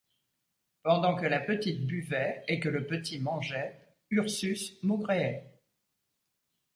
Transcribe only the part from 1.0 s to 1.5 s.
que la